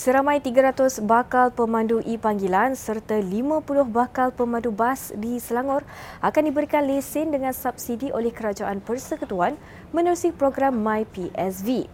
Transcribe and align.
Seramai 0.00 0.40
300 0.40 1.04
bakal 1.04 1.52
pemandu 1.52 2.00
e-panggilan 2.00 2.72
serta 2.72 3.20
50 3.20 3.60
bakal 3.92 4.32
pemandu 4.32 4.72
bas 4.72 5.12
di 5.12 5.36
Selangor 5.36 5.84
akan 6.24 6.48
diberikan 6.48 6.88
lesen 6.88 7.28
dengan 7.28 7.52
subsidi 7.52 8.08
oleh 8.08 8.32
Kerajaan 8.32 8.80
Persekutuan 8.80 9.60
menerusi 9.92 10.32
program 10.32 10.80
MyPSV. 10.80 11.84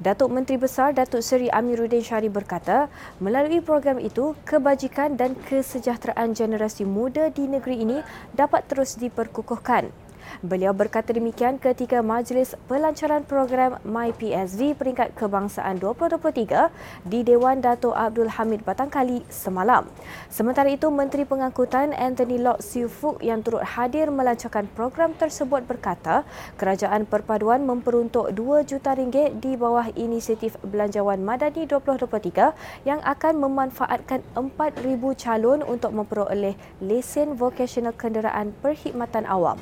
Datuk 0.00 0.32
Menteri 0.32 0.56
Besar 0.56 0.96
Datuk 0.96 1.20
Seri 1.20 1.52
Amiruddin 1.52 2.00
Syari 2.00 2.32
berkata, 2.32 2.88
melalui 3.20 3.60
program 3.60 4.00
itu, 4.00 4.32
kebajikan 4.48 5.20
dan 5.20 5.36
kesejahteraan 5.36 6.32
generasi 6.32 6.88
muda 6.88 7.28
di 7.28 7.44
negeri 7.44 7.84
ini 7.84 8.00
dapat 8.32 8.72
terus 8.72 8.96
diperkukuhkan. 8.96 9.92
Beliau 10.40 10.70
berkata 10.70 11.10
demikian 11.10 11.58
ketika 11.58 12.00
majlis 12.00 12.54
pelancaran 12.70 13.26
program 13.26 13.82
MyPSV 13.82 14.78
peringkat 14.78 15.18
kebangsaan 15.18 15.82
2023 15.82 16.70
di 17.10 17.26
Dewan 17.26 17.58
Dato' 17.58 17.90
Abdul 17.90 18.30
Hamid 18.30 18.62
Batangkali 18.62 19.26
semalam. 19.26 19.90
Sementara 20.30 20.70
itu, 20.70 20.86
Menteri 20.88 21.26
Pengangkutan 21.26 21.90
Anthony 21.92 22.38
Lok 22.38 22.62
Siu 22.62 22.86
Fuk 22.86 23.18
yang 23.20 23.42
turut 23.42 23.66
hadir 23.66 24.08
melancarkan 24.08 24.70
program 24.72 25.12
tersebut 25.18 25.66
berkata 25.66 26.22
kerajaan 26.56 27.04
perpaduan 27.04 27.66
memperuntuk 27.66 28.30
2 28.32 28.64
juta 28.64 28.94
ringgit 28.94 29.42
di 29.42 29.58
bawah 29.58 29.90
inisiatif 29.98 30.54
Belanjawan 30.62 31.20
Madani 31.20 31.66
2023 31.66 32.86
yang 32.86 33.00
akan 33.02 33.34
memanfaatkan 33.40 34.22
4,000 34.32 35.20
calon 35.20 35.60
untuk 35.66 35.92
memperoleh 35.92 36.54
lesen 36.80 37.36
vokasional 37.36 37.96
kenderaan 37.96 38.52
perkhidmatan 38.60 39.24
awam 39.26 39.58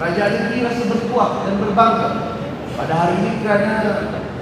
kerajaan 0.00 0.48
ini 0.48 0.64
rasa 0.64 0.82
berpuas 0.88 1.44
dan 1.44 1.60
berbangga 1.60 2.08
pada 2.72 2.94
hari 2.96 3.20
ini 3.20 3.44
kerana 3.44 3.72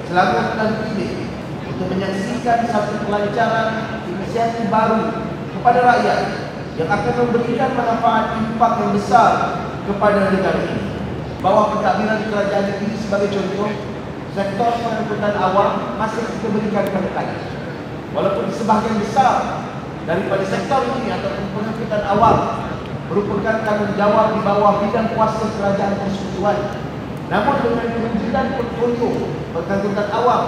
Selangor 0.06 0.54
telah 0.54 0.70
dipilih 0.70 1.26
untuk 1.66 1.86
menyaksikan 1.90 2.62
satu 2.70 3.02
kelancaran 3.02 3.98
inisiatif 4.06 4.70
baru 4.70 5.26
kepada 5.58 5.82
rakyat 5.82 6.20
yang 6.78 6.86
akan 6.86 7.12
memberikan 7.26 7.74
manfaat 7.74 8.38
impak 8.38 8.72
yang 8.78 8.92
besar 8.94 9.30
kepada 9.82 10.30
negara 10.30 10.62
ini. 10.62 10.94
Bahawa 11.42 11.74
pentadbiran 11.74 12.22
kerajaan 12.30 12.78
ini 12.78 12.94
sebagai 12.94 13.28
contoh, 13.34 13.68
sektor 14.38 14.70
pengangkutan 14.78 15.34
awam 15.42 15.98
masih 15.98 16.22
kita 16.38 16.48
berikan 16.54 16.86
kepada. 16.86 17.34
Walaupun 18.14 18.46
sebahagian 18.54 19.02
besar 19.02 19.66
daripada 20.06 20.44
sektor 20.46 20.86
ini 21.02 21.10
ataupun 21.18 21.44
pengangkutan 21.52 22.02
awam 22.14 22.36
merupakan 23.08 23.64
tanggungjawab 23.64 24.36
di 24.36 24.40
bawah 24.44 24.72
bidang 24.84 25.16
kuasa 25.16 25.48
kerajaan 25.56 25.96
persekutuan. 25.96 26.58
Namun 27.28 27.56
dengan 27.64 27.88
kewujudan 27.92 28.46
portfolio 28.56 29.10
pengangkutan 29.52 30.08
awam 30.12 30.42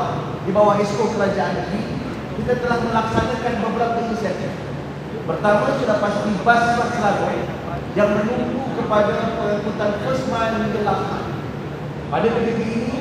di 0.44 0.50
bawah 0.52 0.76
esko 0.80 1.12
kerajaan 1.16 1.68
ini, 1.72 1.80
kita 2.40 2.60
telah 2.60 2.78
melaksanakan 2.84 3.54
beberapa 3.64 3.98
inisiatif. 4.08 4.52
Pertama 5.24 5.76
sudah 5.76 5.96
pasti 6.00 6.30
bas 6.44 6.62
Selangor 6.76 7.32
yang 7.96 8.10
menunggu 8.16 8.64
kepada 8.76 9.12
pengangkutan 9.36 9.90
first 10.04 10.24
mile 10.28 10.56
hingga 10.56 10.80
mile. 10.84 11.26
Pada 12.10 12.26
ketika 12.26 12.64
ini, 12.64 12.96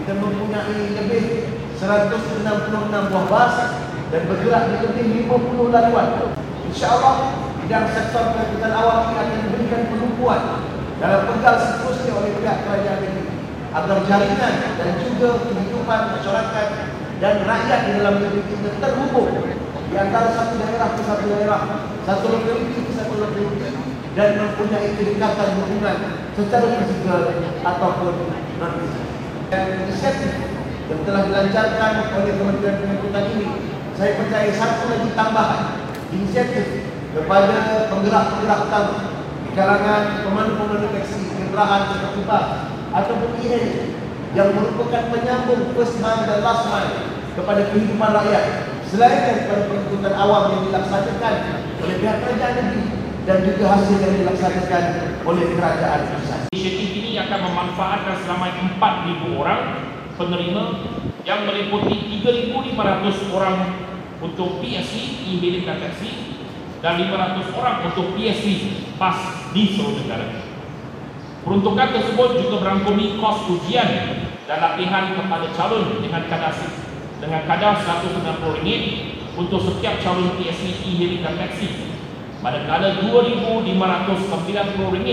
kita 0.00 0.12
mempunyai 0.20 0.80
lebih 0.94 1.24
166 1.76 3.10
buah 3.10 3.26
bas 3.28 3.54
dan 4.12 4.22
bergerak 4.30 4.62
di 4.70 4.76
lebih 4.84 5.04
50 5.26 5.74
laluan. 5.74 6.08
InsyaAllah 6.70 7.43
bidang 7.64 7.88
sektor 7.96 8.36
pengangkutan 8.36 8.72
awam 8.76 9.08
ini 9.08 9.16
akan 9.24 9.38
diberikan 9.48 9.82
penumpuan 9.88 10.40
dalam 11.00 11.20
pegal 11.32 11.56
seterusnya 11.56 12.12
oleh 12.12 12.36
pihak 12.36 12.58
kerajaan 12.60 13.00
ini 13.08 13.24
agar 13.72 13.98
jaringan 14.04 14.54
dan 14.76 14.90
juga 15.00 15.28
kehidupan 15.48 16.00
masyarakat 16.12 16.68
dan 17.24 17.34
rakyat 17.48 17.80
di 17.88 17.90
dalam 17.96 18.20
negeri 18.20 18.42
kita 18.52 18.70
terhubung 18.84 19.32
di 19.88 19.96
antara 19.96 20.28
satu 20.36 20.60
daerah 20.60 20.88
ke 20.92 21.02
satu 21.08 21.24
daerah, 21.24 21.60
satu 22.04 22.26
lokaliti 22.36 22.84
ke 22.84 22.92
satu 23.00 23.14
lokaliti 23.16 23.68
dan 24.12 24.28
mempunyai 24.44 24.92
kedekatan 25.00 25.48
hubungan 25.56 25.98
secara 26.36 26.66
fizikal 26.68 27.22
ataupun 27.64 28.14
non-fizikal. 28.60 29.08
Dan 29.48 29.62
inisiatif 29.88 30.32
yang 30.92 31.00
telah 31.08 31.22
dilancarkan 31.32 31.92
oleh 32.12 32.34
Kementerian 32.36 32.76
Pengangkutan 32.76 33.24
ini, 33.38 33.48
saya 33.96 34.12
percaya 34.20 34.50
satu 34.52 34.82
lagi 34.92 35.08
tambahan 35.16 35.62
inisiatif 36.12 36.93
kepada 37.14 37.86
penggerak-penggerak 37.94 38.60
utama 38.66 38.94
di 39.46 39.50
kalangan 39.54 40.02
pemandu-pemandu 40.26 40.90
taksi, 40.90 41.30
kenderaan 41.38 41.82
bas 42.26 42.46
ataupun 42.90 43.30
e 43.38 43.58
yang 44.34 44.50
merupakan 44.50 45.14
penyambung 45.14 45.70
first 45.78 46.02
mile 46.02 46.26
dan 46.26 46.42
last 46.42 46.66
mile 46.66 46.94
kepada 47.38 47.70
kehidupan 47.70 48.10
rakyat 48.10 48.44
selain 48.90 49.20
daripada 49.30 49.62
pengikutan 49.70 50.14
awam 50.18 50.58
yang 50.58 50.62
dilaksanakan 50.66 51.34
oleh 51.86 51.96
pihak 52.02 52.16
kerajaan 52.18 52.54
negeri 52.58 52.82
dan 53.24 53.38
juga 53.46 53.64
hasil 53.78 53.96
yang 54.02 54.14
dilaksanakan 54.18 54.84
oleh 55.22 55.46
kerajaan 55.54 56.00
pusat. 56.18 56.40
Inisiatif 56.50 56.90
ini 56.98 57.10
akan 57.22 57.38
memanfaatkan 57.46 58.16
selama 58.26 58.46
4,000 58.74 59.38
orang 59.38 59.60
penerima 60.18 60.62
yang 61.22 61.46
meliputi 61.46 62.22
3,500 62.26 63.34
orang 63.38 63.56
untuk 64.18 64.58
PSC, 64.62 65.24
e-hailing 65.30 65.62
dan 65.62 65.78
taksi 65.78 66.33
dan 66.84 67.00
500 67.00 67.48
orang 67.56 67.88
untuk 67.88 68.12
PSC 68.12 68.44
PAS 69.00 69.48
di 69.56 69.72
seluruh 69.72 70.04
negara. 70.04 70.28
Peruntukan 71.40 71.96
tersebut 71.96 72.44
juga 72.44 72.60
berangkumi 72.60 73.16
kos 73.16 73.48
ujian 73.48 73.88
dan 74.44 74.60
latihan 74.60 75.16
kepada 75.16 75.48
calon 75.56 76.04
dengan 76.04 76.28
kadar 76.28 76.52
dengan 77.24 77.48
kadar 77.48 77.80
RM190 77.80 78.68
untuk 79.40 79.64
setiap 79.64 79.96
calon 80.04 80.36
PSC 80.36 80.84
e-hailing 80.84 81.24
dan 81.24 81.40
taksi 81.40 81.88
manakala 82.44 83.00
RM2,590 83.00 85.08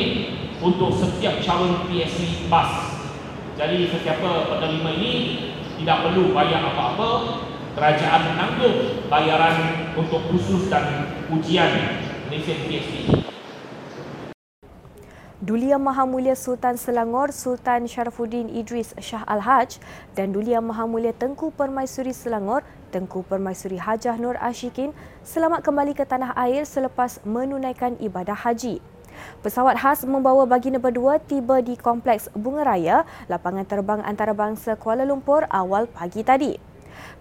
untuk 0.59 0.91
setiap 0.91 1.39
calon 1.39 1.87
PSC 1.87 2.51
PAS. 2.51 2.99
Jadi 3.55 3.87
setiap 3.87 4.19
penerima 4.19 4.91
ini 4.99 5.13
tidak 5.79 6.03
perlu 6.03 6.35
bayar 6.35 6.67
apa-apa 6.67 7.39
kerajaan 7.79 8.35
menanggung 8.35 9.07
bayaran 9.07 9.87
untuk 9.95 10.27
khusus 10.27 10.67
dan 10.67 11.10
ujian 11.31 11.71
Malaysia 12.27 12.51
PhD. 12.67 13.23
Dulia 15.41 15.79
Maha 15.79 16.03
Mulia 16.03 16.35
Sultan 16.35 16.75
Selangor 16.75 17.31
Sultan 17.31 17.87
Sharafuddin 17.87 18.51
Idris 18.51 18.91
Shah 18.99 19.23
Al-Haj 19.25 19.79
dan 20.13 20.35
Dulia 20.35 20.59
Maha 20.59 20.85
Mulia 20.85 21.15
Tengku 21.15 21.49
Permaisuri 21.55 22.11
Selangor 22.11 22.67
Tengku 22.91 23.23
Permaisuri 23.25 23.79
Hajah 23.79 24.19
Nur 24.19 24.35
Ashikin 24.37 24.91
selamat 25.23 25.63
kembali 25.63 25.95
ke 25.95 26.03
tanah 26.03 26.35
air 26.35 26.67
selepas 26.67 27.23
menunaikan 27.23 27.95
ibadah 28.03 28.35
haji. 28.35 28.83
Pesawat 29.39 29.79
khas 29.79 30.03
membawa 30.03 30.43
baginda 30.43 30.83
berdua 30.83 31.17
tiba 31.17 31.63
di 31.63 31.79
Kompleks 31.79 32.27
Bunga 32.35 32.67
Raya, 32.67 33.07
lapangan 33.31 33.65
terbang 33.65 34.01
antarabangsa 34.03 34.75
Kuala 34.77 35.07
Lumpur 35.07 35.47
awal 35.47 35.87
pagi 35.87 36.21
tadi. 36.27 36.70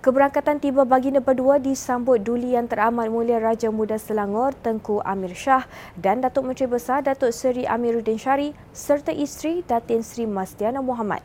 Keberangkatan 0.00 0.64
tiba 0.64 0.88
baginda 0.88 1.20
berdua 1.20 1.60
disambut 1.60 2.24
Duli 2.24 2.56
Yang 2.56 2.72
Teramat 2.72 3.12
Mulia 3.12 3.36
Raja 3.36 3.68
Muda 3.68 4.00
Selangor 4.00 4.56
Tengku 4.56 5.04
Amir 5.04 5.36
Shah 5.36 5.68
dan 5.92 6.24
Datuk 6.24 6.48
Menteri 6.48 6.72
Besar 6.72 7.04
Datuk 7.04 7.36
Seri 7.36 7.68
Amiruddin 7.68 8.16
Syari 8.16 8.56
serta 8.72 9.12
isteri 9.12 9.60
Datin 9.60 10.00
Sri 10.00 10.24
Masdiana 10.24 10.80
Muhammad. 10.80 11.20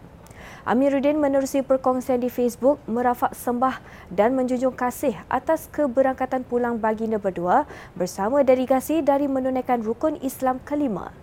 Amiruddin 0.68 1.16
menerusi 1.16 1.64
perkongsian 1.64 2.20
di 2.20 2.28
Facebook 2.28 2.84
merafak 2.84 3.32
sembah 3.32 3.80
dan 4.12 4.36
menjunjung 4.36 4.76
kasih 4.76 5.16
atas 5.32 5.72
keberangkatan 5.72 6.44
pulang 6.44 6.76
baginda 6.76 7.16
berdua 7.16 7.64
bersama 7.96 8.44
delegasi 8.44 9.00
dari 9.00 9.32
menunaikan 9.32 9.88
rukun 9.88 10.20
Islam 10.20 10.60
kelima. 10.68 11.16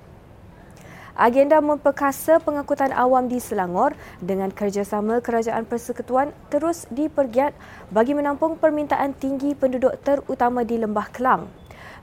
Agenda 1.12 1.60
memperkasa 1.60 2.40
pengangkutan 2.40 2.88
awam 2.88 3.28
di 3.28 3.36
Selangor 3.36 3.92
dengan 4.24 4.48
kerjasama 4.48 5.20
Kerajaan 5.20 5.68
Persekutuan 5.68 6.32
terus 6.48 6.88
dipergiat 6.88 7.52
bagi 7.92 8.16
menampung 8.16 8.56
permintaan 8.56 9.12
tinggi 9.20 9.52
penduduk 9.52 10.00
terutama 10.00 10.64
di 10.64 10.80
Lembah 10.80 11.12
Kelang. 11.12 11.52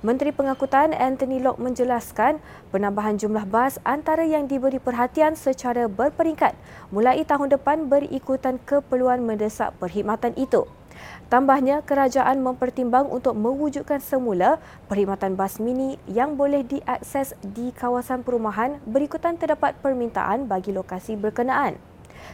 Menteri 0.06 0.30
Pengangkutan 0.30 0.94
Anthony 0.94 1.42
Locke 1.42 1.58
menjelaskan 1.58 2.38
penambahan 2.70 3.18
jumlah 3.18 3.50
bas 3.50 3.82
antara 3.82 4.24
yang 4.30 4.46
diberi 4.46 4.78
perhatian 4.78 5.34
secara 5.34 5.90
berperingkat 5.90 6.54
mulai 6.94 7.26
tahun 7.26 7.50
depan 7.50 7.90
berikutan 7.90 8.62
keperluan 8.62 9.26
mendesak 9.26 9.74
perkhidmatan 9.82 10.38
itu. 10.38 10.70
Tambahnya, 11.30 11.86
kerajaan 11.86 12.42
mempertimbang 12.42 13.06
untuk 13.06 13.38
mewujudkan 13.38 14.02
semula 14.02 14.58
perkhidmatan 14.90 15.38
bas 15.38 15.62
mini 15.62 16.02
yang 16.10 16.34
boleh 16.34 16.66
diakses 16.66 17.38
di 17.46 17.70
kawasan 17.70 18.26
perumahan 18.26 18.82
berikutan 18.90 19.38
terdapat 19.38 19.78
permintaan 19.78 20.50
bagi 20.50 20.74
lokasi 20.74 21.14
berkenaan. 21.14 21.78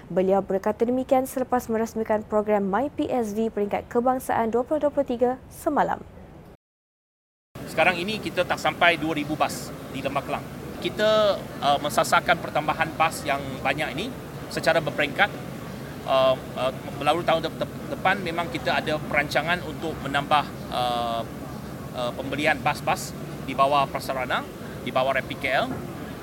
Beliau 0.07 0.41
berkata 0.41 0.85
demikian 0.85 1.25
selepas 1.25 1.65
merasmikan 1.65 2.21
program 2.25 2.65
MyPSV 2.69 3.49
peringkat 3.49 3.89
kebangsaan 3.89 4.53
2023 4.53 5.41
semalam. 5.49 5.99
Sekarang 7.65 7.97
ini 7.97 8.21
kita 8.21 8.45
tak 8.45 8.61
sampai 8.61 8.95
2,000 8.95 9.35
bas 9.35 9.73
di 9.91 9.99
Lembah 9.99 10.23
Kelang. 10.23 10.45
Kita 10.79 11.41
uh, 11.59 11.79
mensasarkan 11.81 12.37
pertambahan 12.37 12.93
bas 12.93 13.25
yang 13.25 13.41
banyak 13.59 13.97
ini 13.97 14.05
secara 14.53 14.77
berperingkat 14.79 15.54
uh, 16.05 16.35
uh, 16.57 16.71
melalui 17.01 17.25
tahun 17.25 17.49
depan 17.91 18.21
memang 18.21 18.49
kita 18.49 18.81
ada 18.81 18.97
perancangan 18.97 19.61
untuk 19.65 19.93
menambah 20.05 20.45
uh, 20.71 21.21
uh, 21.93 22.11
pembelian 22.15 22.57
bas-bas 22.61 23.11
di 23.45 23.53
bawah 23.53 23.85
prasarana 23.89 24.41
di 24.85 24.93
bawah 24.93 25.13
RPKL 25.17 25.69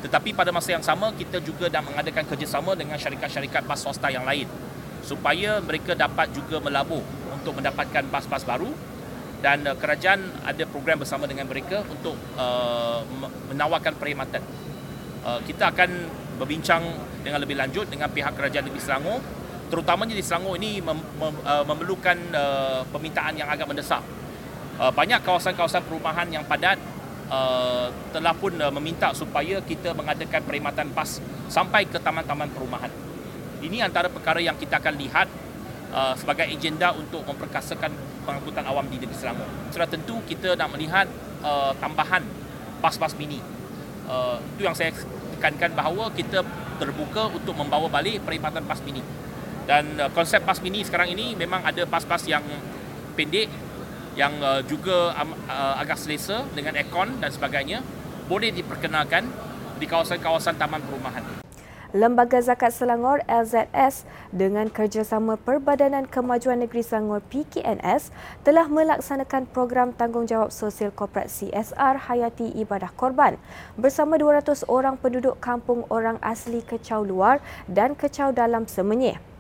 tetapi 0.03 0.35
pada 0.35 0.51
masa 0.51 0.75
yang 0.75 0.83
sama 0.83 1.15
kita 1.15 1.39
juga 1.39 1.71
dah 1.71 1.83
mengadakan 1.83 2.27
kerjasama 2.27 2.75
dengan 2.75 2.99
syarikat-syarikat 2.99 3.63
bas 3.67 3.79
swasta 3.79 4.11
yang 4.11 4.27
lain 4.27 4.51
supaya 5.03 5.59
mereka 5.63 5.95
dapat 5.99 6.31
juga 6.35 6.63
melabur 6.63 7.03
untuk 7.35 7.59
mendapatkan 7.59 8.07
bas-bas 8.11 8.47
baru 8.47 8.71
dan 9.43 9.67
uh, 9.67 9.75
kerajaan 9.75 10.23
ada 10.47 10.63
program 10.71 11.03
bersama 11.03 11.27
dengan 11.27 11.51
mereka 11.51 11.83
untuk 11.91 12.15
uh, 12.39 13.03
menawarkan 13.51 13.99
perkhidmatan. 13.99 14.43
Uh, 15.27 15.43
kita 15.43 15.75
akan 15.75 15.91
berbincang 16.39 16.83
dengan 17.27 17.43
lebih 17.43 17.59
lanjut 17.59 17.91
dengan 17.91 18.11
pihak 18.11 18.35
kerajaan 18.39 18.71
negeri 18.71 18.83
Selangor 18.83 19.19
terutamanya 19.73 20.13
di 20.13 20.21
Selangor 20.21 20.61
ini 20.61 20.85
mem, 20.85 21.01
mem, 21.01 21.35
uh, 21.49 21.65
memerlukan 21.65 22.13
uh, 22.37 22.85
permintaan 22.93 23.41
yang 23.41 23.49
agak 23.49 23.65
mendesak. 23.65 24.05
Uh, 24.77 24.93
banyak 24.93 25.17
kawasan-kawasan 25.25 25.81
perumahan 25.89 26.29
yang 26.29 26.45
padat 26.45 26.77
uh, 27.33 27.89
telah 28.13 28.37
pun 28.37 28.53
uh, 28.61 28.69
meminta 28.69 29.17
supaya 29.17 29.65
kita 29.65 29.97
mengadakan 29.97 30.45
perkhidmatan 30.45 30.93
PAS 30.93 31.25
sampai 31.49 31.89
ke 31.89 31.97
taman-taman 31.97 32.53
perumahan. 32.53 32.93
Ini 33.65 33.89
antara 33.89 34.13
perkara 34.13 34.45
yang 34.45 34.61
kita 34.61 34.77
akan 34.77 34.95
lihat 35.01 35.33
uh, 35.89 36.13
sebagai 36.21 36.53
agenda 36.53 36.93
untuk 36.93 37.25
memperkasakan 37.25 37.97
pengangkutan 38.29 38.69
awam 38.69 38.85
di 38.93 39.01
negeri 39.01 39.17
Selangor. 39.17 39.49
Sudah 39.73 39.89
tentu 39.89 40.21
kita 40.29 40.53
nak 40.53 40.69
melihat 40.77 41.09
uh, 41.41 41.73
tambahan 41.81 42.21
PAS-PAS 42.85 43.17
mini. 43.17 43.41
Uh, 44.05 44.37
itu 44.53 44.69
yang 44.69 44.77
saya 44.77 44.93
tekankan 45.41 45.73
bahawa 45.73 46.13
kita 46.13 46.45
terbuka 46.77 47.33
untuk 47.33 47.57
membawa 47.57 47.89
balik 47.89 48.21
perkhidmatan 48.29 48.69
PAS 48.69 48.85
mini. 48.85 49.01
Dan 49.67 49.99
uh, 49.99 50.11
konsep 50.11 50.43
PAS 50.43 50.59
mini 50.59 50.83
sekarang 50.83 51.15
ini 51.15 51.39
memang 51.39 51.63
ada 51.63 51.87
PAS-PAS 51.87 52.27
yang 52.27 52.43
pendek 53.15 53.47
yang 54.13 54.35
uh, 54.45 54.61
juga 54.67 55.17
um, 55.17 55.33
uh, 55.49 55.81
agak 55.81 55.97
selesa 55.97 56.45
dengan 56.53 56.77
aircon 56.77 57.17
dan 57.23 57.33
sebagainya 57.33 57.81
boleh 58.29 58.53
diperkenalkan 58.53 59.25
di 59.81 59.87
kawasan-kawasan 59.89 60.61
taman 60.61 60.83
perumahan. 60.85 61.43
Lembaga 61.93 62.41
Zakat 62.41 62.73
Selangor 62.73 63.21
LZS 63.29 64.09
dengan 64.33 64.73
kerjasama 64.73 65.37
Perbadanan 65.37 66.09
Kemajuan 66.09 66.65
Negeri 66.65 66.81
Selangor 66.81 67.21
PKNS 67.29 68.09
telah 68.49 68.65
melaksanakan 68.65 69.45
program 69.53 69.93
tanggungjawab 69.93 70.49
sosial 70.49 70.89
korporat 70.89 71.29
CSR 71.29 72.09
Hayati 72.09 72.49
Ibadah 72.57 72.89
Korban 72.97 73.37
bersama 73.77 74.17
200 74.17 74.65
orang 74.73 74.97
penduduk 74.97 75.37
kampung 75.45 75.85
orang 75.93 76.17
asli 76.25 76.65
Kecau 76.65 77.05
Luar 77.05 77.45
dan 77.69 77.93
Kecau 77.93 78.33
Dalam 78.33 78.65
Semenyih. 78.65 79.32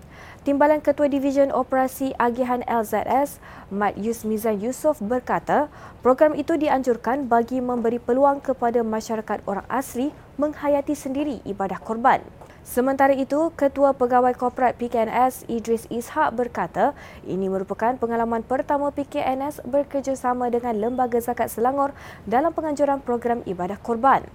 Timbalan 0.42 0.82
Ketua 0.82 1.06
Division 1.06 1.54
Operasi 1.54 2.18
Agihan 2.18 2.66
LZS, 2.66 3.38
Mat 3.70 3.94
Yusmizan 3.94 4.58
Yusof 4.58 4.98
berkata, 4.98 5.70
program 6.02 6.34
itu 6.34 6.58
dianjurkan 6.58 7.30
bagi 7.30 7.62
memberi 7.62 8.02
peluang 8.02 8.42
kepada 8.42 8.82
masyarakat 8.82 9.38
orang 9.46 9.62
asli 9.70 10.10
menghayati 10.42 10.98
sendiri 10.98 11.38
ibadah 11.46 11.78
korban. 11.78 12.26
Sementara 12.66 13.14
itu, 13.14 13.54
Ketua 13.54 13.94
Pegawai 13.94 14.34
Korporat 14.34 14.74
PKNS 14.82 15.46
Idris 15.46 15.86
Ishak 15.94 16.34
berkata, 16.34 16.90
ini 17.22 17.46
merupakan 17.46 17.94
pengalaman 17.94 18.42
pertama 18.42 18.90
PKNS 18.90 19.62
bekerjasama 19.62 20.50
dengan 20.50 20.74
Lembaga 20.74 21.22
Zakat 21.22 21.54
Selangor 21.54 21.94
dalam 22.26 22.50
penganjuran 22.50 22.98
program 22.98 23.46
ibadah 23.46 23.78
korban. 23.78 24.26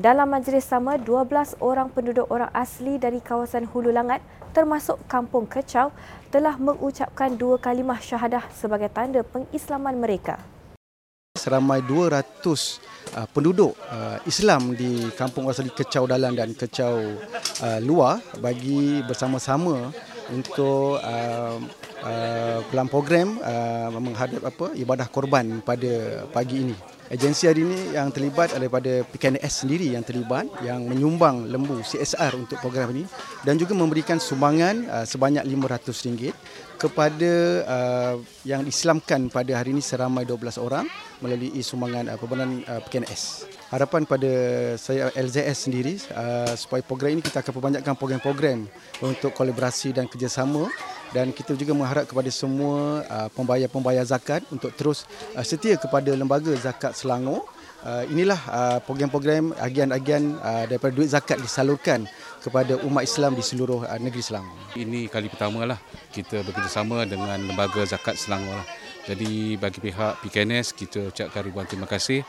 Dalam 0.00 0.32
majlis 0.32 0.64
sama, 0.64 0.96
12 0.96 1.60
orang 1.60 1.92
penduduk 1.92 2.24
orang 2.32 2.48
asli 2.56 2.96
dari 2.96 3.20
kawasan 3.20 3.68
Hulu 3.68 3.92
Langat 3.92 4.24
termasuk 4.52 5.00
Kampung 5.08 5.48
Kecau 5.48 5.90
telah 6.28 6.54
mengucapkan 6.60 7.32
dua 7.32 7.56
kalimah 7.58 7.98
syahadah 7.98 8.46
sebagai 8.52 8.92
tanda 8.92 9.24
pengislaman 9.24 9.96
mereka. 9.98 10.38
Seramai 11.32 11.80
200 11.82 12.44
uh, 13.16 13.26
penduduk 13.32 13.72
uh, 13.88 14.20
Islam 14.28 14.76
di 14.76 15.08
Kampung 15.16 15.48
Asli 15.48 15.72
Kecau 15.72 16.04
Dalam 16.04 16.36
dan 16.36 16.52
Kecau 16.52 17.18
uh, 17.64 17.80
Luar 17.80 18.20
bagi 18.38 19.00
bersama-sama 19.02 19.90
untuk 20.28 21.00
uh, 21.00 21.56
uh, 22.04 22.86
program 22.86 23.40
uh, 23.40 23.88
menghadap 23.96 24.44
apa 24.44 24.76
ibadah 24.76 25.08
korban 25.08 25.64
pada 25.64 26.24
pagi 26.30 26.68
ini. 26.68 26.76
Agensi 27.12 27.44
hari 27.44 27.60
ini 27.60 27.92
yang 27.92 28.08
terlibat 28.08 28.56
daripada 28.56 29.04
PKNS 29.04 29.68
sendiri 29.68 29.92
yang 29.92 30.00
terlibat 30.00 30.48
yang 30.64 30.80
menyumbang 30.88 31.44
lembu 31.44 31.84
CSR 31.84 32.32
untuk 32.40 32.56
program 32.56 32.88
ini 32.88 33.04
dan 33.44 33.60
juga 33.60 33.76
memberikan 33.76 34.16
sumbangan 34.16 34.88
uh, 34.88 35.04
sebanyak 35.04 35.44
RM500 35.44 36.32
kepada 36.80 37.32
uh, 37.68 38.16
yang 38.48 38.64
diselamatkan 38.64 39.28
pada 39.28 39.60
hari 39.60 39.76
ini 39.76 39.84
seramai 39.84 40.24
12 40.24 40.56
orang 40.56 40.88
melalui 41.20 41.52
sumbangan 41.60 42.08
uh, 42.08 42.16
perbanan 42.16 42.64
uh, 42.64 42.80
PKNS. 42.80 43.44
Harapan 43.68 44.08
pada 44.08 44.32
saya 44.80 45.12
LZS 45.12 45.68
sendiri 45.68 46.00
uh, 46.16 46.56
supaya 46.56 46.80
program 46.80 47.12
ini 47.12 47.20
kita 47.20 47.44
akan 47.44 47.52
perbanyakkan 47.52 47.92
program-program 47.92 48.64
untuk 49.04 49.36
kolaborasi 49.36 49.92
dan 49.92 50.08
kerjasama 50.08 50.64
dan 51.12 51.30
kita 51.30 51.52
juga 51.52 51.76
mengharap 51.76 52.08
kepada 52.08 52.32
semua 52.32 53.04
uh, 53.06 53.28
pembayar-pembayar 53.36 54.04
zakat 54.04 54.40
untuk 54.48 54.72
terus 54.72 55.04
uh, 55.36 55.44
setia 55.44 55.76
kepada 55.76 56.12
lembaga 56.16 56.52
zakat 56.56 56.96
Selangor. 56.96 57.44
Uh, 57.82 58.06
inilah 58.14 58.38
uh, 58.46 58.78
program-program 58.86 59.58
agian-agian 59.58 60.38
uh, 60.38 60.70
daripada 60.70 60.94
duit 60.94 61.10
zakat 61.10 61.42
disalurkan 61.42 62.06
kepada 62.38 62.78
umat 62.86 63.02
Islam 63.02 63.34
di 63.34 63.42
seluruh 63.42 63.82
uh, 63.82 63.98
negeri 63.98 64.22
Selangor. 64.22 64.54
Ini 64.78 65.10
kali 65.10 65.26
pertama 65.26 65.66
lah 65.66 65.78
kita 66.14 66.46
bekerjasama 66.46 67.02
dengan 67.10 67.42
lembaga 67.42 67.82
zakat 67.82 68.14
Selangor. 68.14 68.54
Lah. 68.54 68.68
Jadi 69.02 69.58
bagi 69.58 69.82
pihak 69.82 70.22
PKNS 70.22 70.78
kita 70.78 71.10
ucapkan 71.10 71.42
ribuan 71.42 71.66
terima 71.66 71.90
kasih 71.90 72.22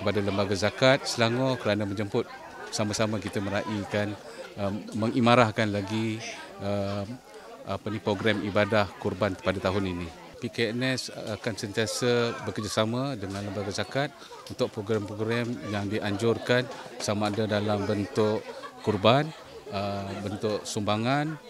kepada 0.00 0.24
lembaga 0.24 0.56
zakat 0.56 1.04
Selangor 1.04 1.60
kerana 1.60 1.84
menjemput 1.84 2.24
sama-sama 2.72 3.20
kita 3.20 3.44
meraihkan 3.44 4.16
um, 4.56 4.74
mengimarahkan 4.96 5.68
lagi 5.68 6.16
um, 6.64 7.06
apa 7.64 7.88
ni 7.88 7.98
program 8.00 8.44
ibadah 8.44 8.88
kurban 9.00 9.32
pada 9.36 9.56
tahun 9.60 9.96
ini. 9.96 10.08
PKNS 10.44 11.08
akan 11.40 11.54
sentiasa 11.56 12.36
bekerjasama 12.44 13.16
dengan 13.16 13.40
lembaga 13.48 13.72
zakat 13.72 14.12
untuk 14.52 14.68
program-program 14.68 15.48
yang 15.72 15.88
dianjurkan 15.88 16.68
sama 17.00 17.32
ada 17.32 17.48
dalam 17.48 17.88
bentuk 17.88 18.44
kurban, 18.84 19.24
uh, 19.72 20.04
bentuk 20.20 20.60
sumbangan 20.68 21.40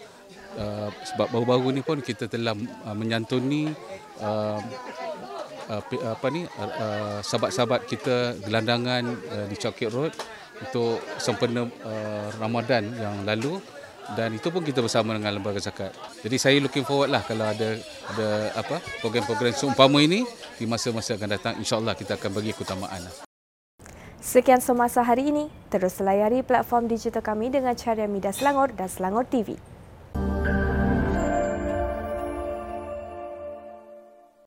uh, 0.55 0.87
sebab 1.11 1.27
baru-baru 1.27 1.75
ini 1.75 1.83
pun 1.83 1.99
kita 1.99 2.31
telah 2.31 2.55
uh, 2.87 2.95
menyantuni 2.95 3.75
apa 6.05 6.27
ni 6.31 6.47
sahabat-sahabat 7.25 7.89
kita 7.89 8.37
gelandangan 8.47 9.03
di 9.51 9.55
Chowkit 9.59 9.91
Road 9.91 10.13
untuk 10.61 11.03
sempena 11.19 11.67
Ramadan 12.39 12.95
yang 12.95 13.27
lalu 13.27 13.59
dan 14.13 14.37
itu 14.37 14.53
pun 14.53 14.61
kita 14.61 14.85
bersama 14.85 15.17
dengan 15.17 15.41
lembaga 15.41 15.57
zakat. 15.57 15.89
Jadi 16.21 16.37
saya 16.37 16.61
looking 16.61 16.85
forward 16.85 17.09
lah 17.09 17.25
kalau 17.25 17.49
ada 17.49 17.81
ada 18.13 18.29
apa 18.53 18.77
program-program 19.01 19.57
seumpama 19.57 19.97
ini 20.05 20.21
di 20.61 20.69
masa-masa 20.69 21.17
akan 21.17 21.29
datang 21.33 21.53
insya-Allah 21.57 21.97
kita 21.97 22.21
akan 22.21 22.29
bagi 22.29 22.53
keutamaan. 22.53 23.01
Sekian 24.25 24.57
semasa 24.57 25.05
hari 25.05 25.29
ini. 25.29 25.53
Terus 25.69 26.01
layari 26.01 26.41
platform 26.41 26.89
digital 26.89 27.21
kami 27.21 27.53
dengan 27.53 27.77
cara 27.77 28.09
Media 28.09 28.33
Selangor 28.33 28.73
dan 28.73 28.89
Selangor 28.89 29.25
TV. 29.29 29.74